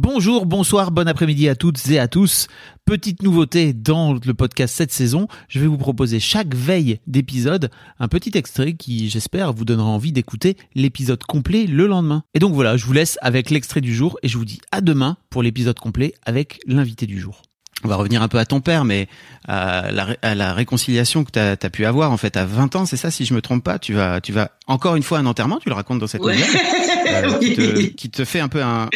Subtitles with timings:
[0.00, 2.46] Bonjour, bonsoir, bon après-midi à toutes et à tous.
[2.84, 8.06] Petite nouveauté dans le podcast cette saison, je vais vous proposer chaque veille d'épisode un
[8.06, 12.22] petit extrait qui, j'espère, vous donnera envie d'écouter l'épisode complet le lendemain.
[12.34, 14.82] Et donc voilà, je vous laisse avec l'extrait du jour et je vous dis à
[14.82, 17.42] demain pour l'épisode complet avec l'invité du jour
[17.84, 19.08] on va revenir un peu à ton père, mais
[19.46, 23.10] à la, réconciliation que tu as, pu avoir en fait à 20 ans, c'est ça
[23.10, 25.58] si je me trompe pas, tu vas tu vas encore une fois à un enterrement,
[25.58, 26.36] tu le racontes dans cette ouais.
[27.08, 28.88] euh, qui, te, fait un peu un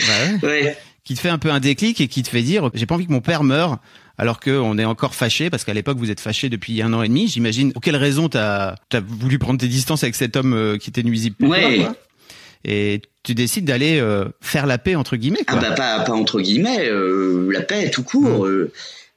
[0.43, 2.95] ouais, qui te fait un peu un déclic et qui te fait dire j'ai pas
[2.95, 3.79] envie que mon père meure
[4.19, 7.09] alors qu'on est encore fâché parce qu'à l'époque vous êtes fâché depuis un an et
[7.09, 7.73] demi, j'imagine.
[7.73, 11.03] Pour quelle raison t'as as voulu prendre tes distances avec cet homme euh, qui était
[11.03, 11.95] nuisible pour toi,
[12.65, 15.45] et tu décides d'aller euh, faire la paix entre guillemets.
[15.45, 15.59] Quoi.
[15.59, 18.47] Ah bah pas, pas entre guillemets, euh, la paix tout court.
[18.47, 18.69] Mmh.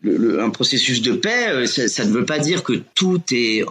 [0.04, 3.66] Euh, un processus de paix, ça, ça, ne veut pas dire que tout est,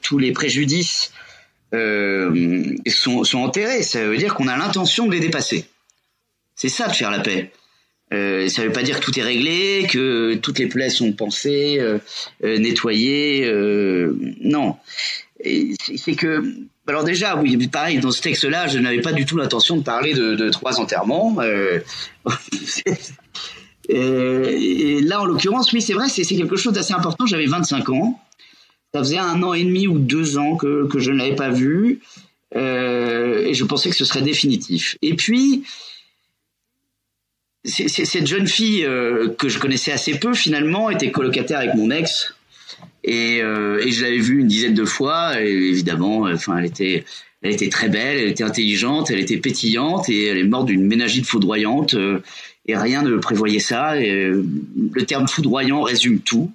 [0.00, 1.12] tous les préjudices
[1.72, 3.84] sont, sont enterrés.
[3.84, 5.66] Ça veut dire qu'on a l'intention de les dépasser.
[6.62, 7.50] C'est ça de faire la paix.
[8.12, 11.12] Euh, ça ne veut pas dire que tout est réglé, que toutes les plaies sont
[11.12, 11.98] pensées, euh,
[12.40, 13.44] nettoyées.
[13.46, 14.76] Euh, non.
[15.42, 16.44] C'est que
[16.86, 20.14] alors déjà, oui, pareil, dans ce texte-là, je n'avais pas du tout l'intention de parler
[20.14, 21.36] de, trois enterrements.
[23.90, 27.26] Euh, et là, en l'occurrence, oui, c'est vrai, c'est quelque chose d'assez important.
[27.26, 28.20] J'avais 25 ans.
[28.94, 31.50] Ça faisait un an et demi ou deux ans que, que je ne l'avais pas
[31.50, 32.00] vu.
[32.56, 34.96] Euh, et je pensais que ce serait définitif.
[35.02, 35.64] Et puis,
[37.64, 42.34] cette jeune fille euh, que je connaissais assez peu, finalement, était colocataire avec mon ex
[43.04, 45.40] et, euh, et je l'avais vue une dizaine de fois.
[45.40, 47.04] Et évidemment, enfin, elle était,
[47.42, 50.86] elle était très belle, elle était intelligente, elle était pétillante et elle est morte d'une
[50.86, 51.94] ménagite foudroyante.
[51.94, 52.20] Euh,
[52.66, 54.00] et rien ne prévoyait ça.
[54.00, 54.44] Et, euh,
[54.92, 56.50] le terme foudroyant résume tout.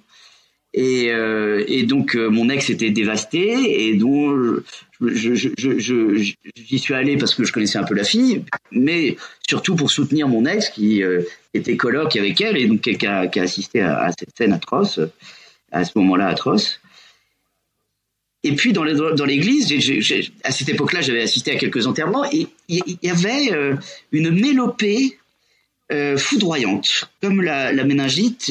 [0.74, 4.62] Et, euh, et donc mon ex était dévasté et donc
[5.00, 5.34] je,
[6.56, 9.16] j'y suis allé parce que je connaissais un peu la fille, mais
[9.48, 11.02] surtout pour soutenir mon ex qui
[11.54, 15.00] était coloc avec elle et donc qui a, qui a assisté à, cette scène atroce
[15.72, 16.80] à ce moment-là atroce.
[18.44, 19.72] Et puis dans l'église,
[20.44, 23.74] à cette époque-là, j'avais assisté à quelques enterrements et il y, avait euh,
[24.12, 25.18] une mélopée
[25.90, 28.48] euh, foudroyante, comme la, méningite,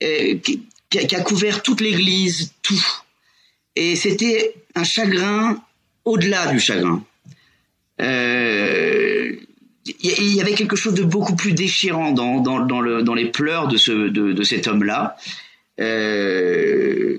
[0.00, 0.62] et, qui,
[0.98, 2.84] a couvert toute l'église, tout.
[3.76, 5.62] Et c'était un chagrin
[6.04, 7.04] au-delà du chagrin.
[8.00, 9.32] Euh,
[9.86, 13.68] il y avait quelque chose de beaucoup plus déchirant dans, dans, le, dans les pleurs
[13.68, 15.16] de, ce, de, de cet homme-là.
[15.80, 17.18] Euh,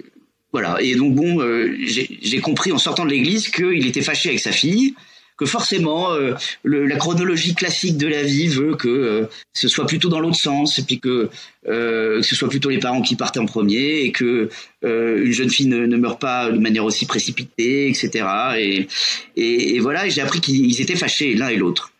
[0.51, 0.81] voilà.
[0.81, 4.51] Et donc bon, euh, j'ai compris en sortant de l'église qu'il était fâché avec sa
[4.51, 4.95] fille,
[5.37, 10.09] que forcément euh, le, la chronologie classique de la vie veut que ce soit plutôt
[10.09, 11.29] dans l'autre sens, et puis que,
[11.65, 14.49] que ce soit plutôt les parents qui partent en premier, et que
[14.83, 18.25] une jeune fille ne, ne, meurt pas de manière aussi précipitée, etc.
[18.57, 18.87] Et,
[19.35, 21.91] et, et voilà, j'ai appris qu'ils étaient fâchés l'un et l'autre.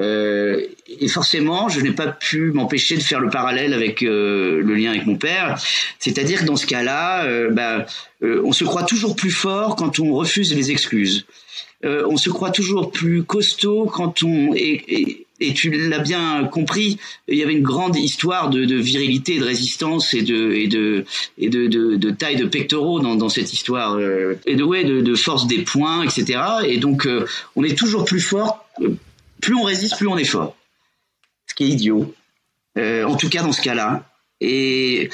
[0.00, 4.74] Euh, et forcément, je n'ai pas pu m'empêcher de faire le parallèle avec euh, le
[4.74, 5.60] lien avec mon père.
[5.98, 7.86] C'est-à-dire que dans ce cas-là, euh, bah,
[8.22, 11.26] on se croit toujours plus fort quand on refuse les excuses.
[11.82, 14.54] on se croit toujours plus costaud quand on...
[14.54, 20.12] Et, tu l'as bien compris, il y avait une grande histoire de, virilité, de résistance
[20.12, 21.04] et de
[22.18, 23.98] taille de pectoraux dans, cette histoire
[24.46, 26.40] et de force des poings, etc.
[26.66, 27.08] Et donc
[27.56, 28.66] on est toujours plus fort
[29.40, 30.56] plus on résiste, plus on est fort.
[31.46, 32.14] Ce qui est idiot.
[32.78, 34.06] Euh, en tout cas dans ce cas-là.
[34.42, 35.10] Et,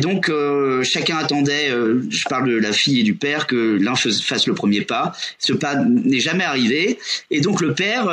[0.00, 3.94] donc euh, chacun attendait, euh, je parle de la fille et du père, que l'un
[3.94, 5.12] fasse le premier pas.
[5.38, 6.98] Ce pas n'est jamais arrivé.
[7.30, 8.06] Et donc le père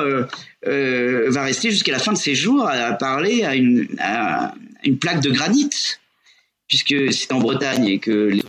[0.63, 4.53] va rester jusqu'à la fin de ses jours à, parler à une, à
[4.83, 5.69] une plaque de granit,
[6.67, 8.44] puisque c'est en Bretagne et que les,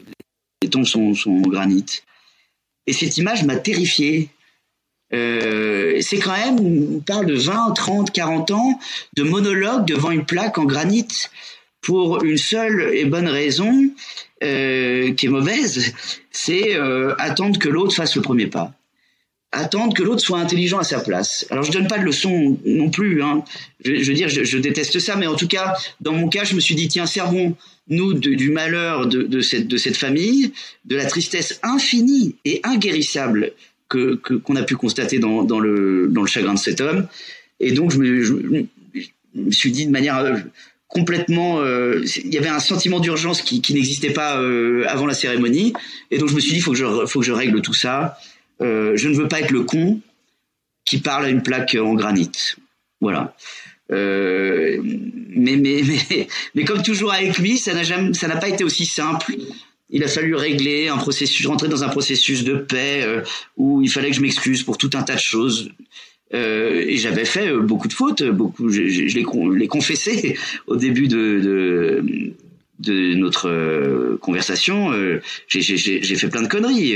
[0.63, 2.03] les tombes sont, sont en granit.
[2.87, 4.31] Et cette image m'a terrifié
[5.13, 8.79] euh, c'est quand même, on parle de 20, 30, 40 ans
[9.15, 11.09] de monologue devant une plaque en granit
[11.81, 13.73] pour une seule et bonne raison
[14.43, 15.93] euh, qui est mauvaise,
[16.31, 18.73] c'est euh, attendre que l'autre fasse le premier pas.
[19.53, 21.45] Attendre que l'autre soit intelligent à sa place.
[21.51, 23.21] Alors je donne pas de leçon non plus.
[23.21, 23.43] Hein.
[23.85, 26.61] Je, veux dire, je, déteste ça, mais en tout cas, dans mon cas, je me
[26.61, 27.57] suis dit tiens, servons
[27.89, 30.53] nous du malheur de cette famille,
[30.85, 33.55] de la tristesse infinie et inguérissable
[33.91, 37.07] que qu'on a pu constater dans, dans le dans le chagrin de cet homme.
[37.59, 38.35] Et donc je me, je,
[39.35, 40.37] me suis dit de manière euh,
[40.89, 45.15] complètement euh, il y avait un sentiment d'urgence qui, qui n'existait pas euh, avant la
[45.15, 45.73] cérémonie
[46.11, 48.19] et donc je me suis dit faut que je faut que je règle tout ça
[48.61, 50.01] je ne veux pas être le con
[50.85, 52.31] qui parle à une plaque en granit
[53.01, 53.35] voilà
[53.89, 55.57] mais, mais,
[56.11, 59.35] mais, mais comme toujours avec lui, ça n'a pas été aussi simple.
[59.91, 63.23] Il a fallu régler un processus, rentrer dans un processus de paix euh,
[63.57, 65.71] où il fallait que je m'excuse pour tout un tas de choses.
[66.33, 69.19] Euh, et j'avais fait euh, beaucoup de fautes, beaucoup, je, je, je
[70.67, 72.03] au début de,
[73.17, 74.93] notre euh, conversation.
[75.49, 76.95] J'ai fait plein de conneries.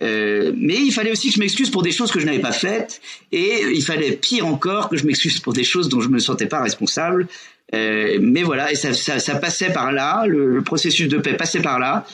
[0.00, 3.00] Mais il fallait aussi que je m'excuse pour des choses que je n'avais pas faites,
[3.32, 6.46] et il fallait pire encore que je m'excuse pour des choses dont je me sentais
[6.46, 7.26] pas responsable.
[7.74, 11.34] Euh, mais voilà, et ça, ça, ça, passait par là, le, le, processus de paix
[11.34, 12.06] passait par là.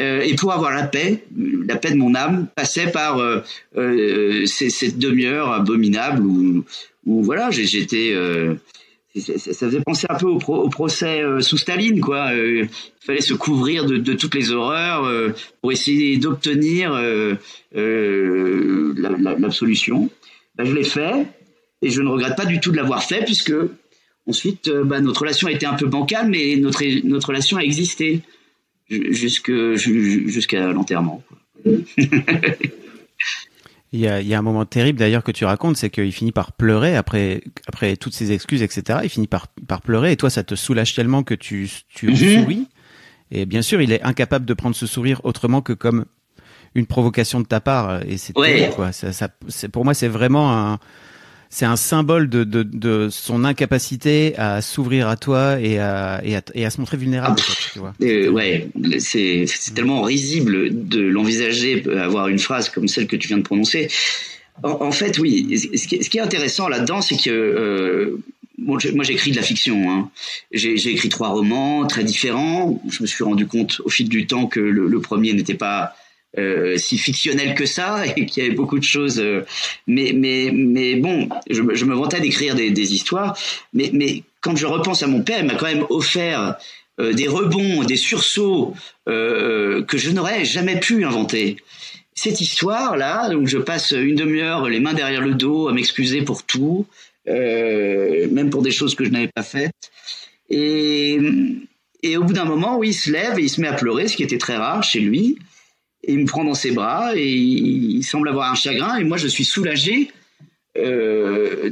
[0.00, 1.24] Euh, et pour avoir la paix,
[1.66, 3.40] la paix de mon âme passait par euh,
[3.76, 6.64] euh, cette demi-heure abominable où,
[7.06, 8.14] où voilà, j'étais
[9.20, 12.32] ça, faisait penser un peu au, pro, au procès euh, sous Staline, quoi.
[12.32, 12.68] Euh, il
[13.00, 15.30] fallait se couvrir de, de toutes les horreurs euh,
[15.60, 16.92] pour essayer d'obtenir
[17.72, 20.10] l'absolution.
[20.56, 21.26] Ben, je l'ai fait
[21.82, 23.54] et je ne regrette pas du tout de l'avoir fait puisque
[24.26, 28.22] ensuite ben, notre relation a été un peu bancale, mais notre notre relation a existé
[28.88, 31.22] jusqu'à l'enterrement.
[33.92, 36.12] Il y, a, il y a un moment terrible d'ailleurs que tu racontes, c'est qu'il
[36.12, 38.98] finit par pleurer après après toutes ces excuses, etc.
[39.04, 42.16] Il finit par par pleurer et toi ça te soulage tellement que tu tu mmh.
[42.16, 42.66] souris.
[43.30, 46.04] Et bien sûr, il est incapable de prendre ce sourire autrement que comme
[46.74, 48.02] une provocation de ta part.
[48.06, 48.70] Et c'est ouais.
[48.74, 48.92] quoi.
[48.92, 49.28] Ça, ça
[49.72, 50.78] pour moi, c'est vraiment un
[51.50, 56.36] c'est un symbole de, de, de, son incapacité à s'ouvrir à toi et à, et
[56.36, 57.40] à, et à se montrer vulnérable.
[57.40, 57.94] Ah, tu vois.
[58.02, 63.38] Euh, ouais, c'est tellement risible de l'envisager, avoir une phrase comme celle que tu viens
[63.38, 63.88] de prononcer.
[64.62, 65.58] En, en fait, oui.
[65.58, 68.22] Ce qui, ce qui est intéressant là-dedans, c'est que euh,
[68.58, 69.90] Bon, moi j'écris de la fiction.
[69.90, 70.10] Hein.
[70.50, 72.82] J'ai écrit trois romans très différents.
[72.88, 75.94] Je me suis rendu compte au fil du temps que le, le premier n'était pas
[76.38, 79.18] euh, si fictionnel que ça et qu'il y avait beaucoup de choses.
[79.20, 79.46] Euh,
[79.86, 83.38] mais, mais, mais bon, je, me vantais d'écrire des, histoires.
[83.72, 86.56] Mais, mais quand je repense à mon père, il m'a quand même offert
[87.00, 88.74] euh, des rebonds, des sursauts
[89.06, 91.56] que je n'aurais jamais pu inventer.
[92.14, 96.42] Cette histoire-là, où je passe une demi-heure les mains derrière le dos à m'excuser pour
[96.42, 96.86] tout,
[97.26, 99.92] même pour des choses que je n'avais pas faites.
[100.50, 101.18] Et,
[102.02, 104.08] et au bout d'un moment, oui, il se lève et il se met à pleurer,
[104.08, 105.38] ce qui était très rare chez lui
[106.06, 109.26] il me prend dans ses bras et il semble avoir un chagrin et moi je
[109.26, 110.10] suis soulagé
[110.78, 111.70] euh,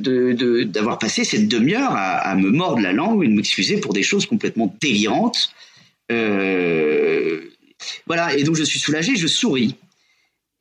[0.65, 4.27] d'avoir passé cette demi-heure à, me mordre la langue et de m'excuser pour des choses
[4.27, 5.51] complètement délirantes.
[6.11, 7.43] Euh,
[8.07, 9.77] voilà, et donc je suis soulagé, je souris.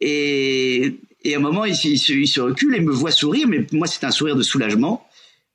[0.02, 3.66] Et, et à un moment, il, il, il, se recule et me voit sourire, mais
[3.72, 5.08] moi c'est un sourire de soulagement.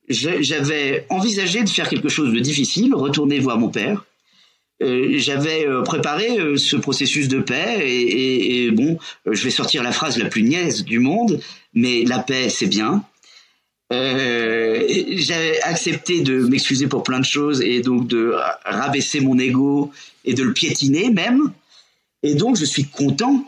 [0.09, 4.07] J'avais envisagé de faire quelque chose de difficile, retourner voir mon père,
[4.81, 9.91] euh, j'avais euh, préparé euh, ce processus de paix et, bon, je vais sortir la
[9.91, 11.41] phrase la plus niaise du monde,
[11.75, 13.03] mais la paix c'est bien.
[13.91, 18.35] j'avais accepté de m'excuser pour plein de choses et donc de
[18.65, 19.91] rabaisser mon ego
[20.25, 21.53] et de le piétiner même.
[22.23, 23.45] Et donc je suis content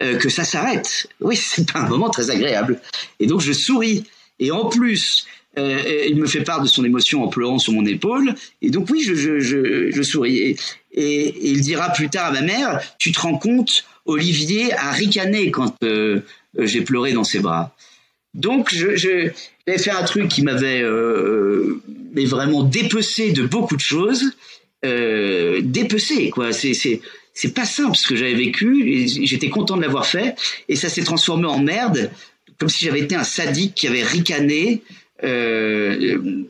[0.00, 1.08] que ça s'arrête.
[1.20, 2.80] Oui, c'est pas un moment très agréable.
[3.20, 4.04] Et donc je souris.
[4.40, 5.26] Et en plus,
[5.58, 8.34] euh, il me fait part de son émotion en pleurant sur mon épaule.
[8.62, 10.56] Et donc oui, je, souris.
[10.92, 15.50] Et, il dira plus tard à ma mère, tu te rends compte, Olivier a ricané
[15.52, 16.22] quand euh,
[16.58, 17.76] j'ai pleuré dans ses bras.
[18.34, 19.30] Donc je, je
[19.66, 21.80] j'avais fait un truc qui m'avait euh,
[22.16, 24.32] vraiment dépecé de beaucoup de choses.
[24.84, 26.52] Euh, dépecé quoi.
[26.52, 27.00] C'est c'est
[27.34, 29.06] c'est pas simple ce que j'avais vécu.
[29.06, 30.34] J'étais content de l'avoir fait
[30.68, 32.10] et ça s'est transformé en merde,
[32.60, 34.82] comme si j'avais été un sadique qui avait ricané
[35.24, 36.44] euh,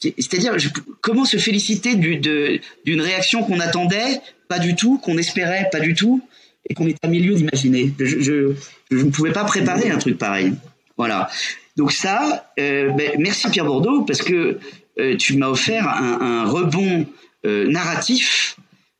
[0.00, 0.56] c'est-à-dire,
[1.00, 6.22] comment se féliciter d'une réaction qu'on attendait, pas du tout, qu'on espérait, pas du tout,
[6.68, 7.92] et qu'on est à milieu d'imaginer.
[7.98, 8.54] Je,
[8.90, 10.52] ne pouvais pas préparer un truc pareil.
[10.96, 11.28] Voilà.
[11.76, 14.58] Donc ça, euh, ben, merci Pierre Bordeaux, parce que
[14.98, 17.06] euh, tu m'as offert un, un rebond
[17.44, 18.56] euh, narratif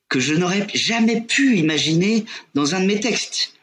[0.09, 3.56] que je n'aurais jamais pu imaginer dans un de mes textes.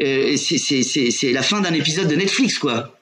[0.00, 2.96] Euh, c'est la fin d'un épisode de Netflix, quoi.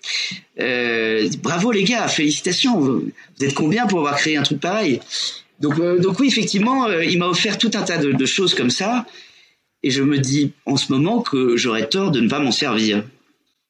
[0.59, 2.79] Euh, bravo les gars, félicitations.
[2.81, 3.11] Vous,
[3.41, 5.01] êtes combien pour avoir créé un truc pareil?
[5.61, 8.71] Donc, euh, donc oui, effectivement, il m'a offert tout un tas de, de, choses comme
[8.71, 9.07] ça,
[9.83, 13.05] et je me dis en ce moment que j'aurais tort de ne pas m'en servir.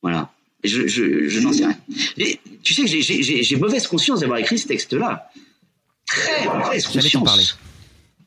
[0.03, 0.31] Voilà.
[0.63, 1.79] Et je, je, je n'en sais rien.
[2.19, 5.31] Et, tu sais que j'ai mauvaise conscience d'avoir écrit ce texte-là.
[6.07, 7.59] Très mauvaise conscience.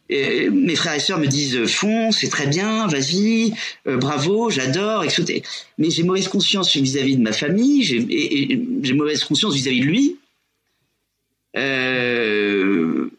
[0.10, 3.54] Mes frères et sœurs me disent fonce, c'est très bien, vas-y,
[3.86, 5.44] bravo, j'adore, etc.
[5.78, 10.18] Mais j'ai mauvaise conscience vis-à-vis de ma famille, j'ai mauvaise conscience vis-à-vis de lui.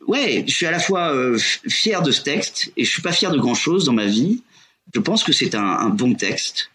[0.06, 3.30] ouais, je suis à la fois fier de ce texte et je suis pas fier
[3.30, 4.42] de grand chose dans ma vie.
[4.94, 6.70] Je pense que c'est un, un, bon texte.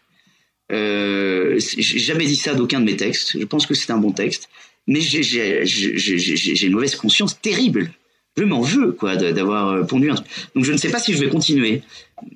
[0.72, 3.38] Euh, j'ai jamais dit ça d'aucun de mes textes.
[3.38, 4.48] Je pense que c'est un bon texte,
[4.86, 7.90] mais j'ai une mauvaise conscience terrible.
[8.36, 10.28] Je m'en veux quoi d'avoir euh, pondu un truc.
[10.54, 11.82] Donc je ne sais pas si je vais continuer,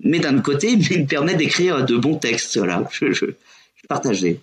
[0.02, 2.57] mais d'un côté, il me permet d'écrire de bons textes.
[2.57, 4.40] Voilà, je, je, je partageais.